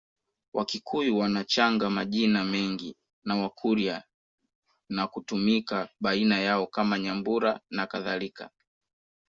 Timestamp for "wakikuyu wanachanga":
0.53-1.89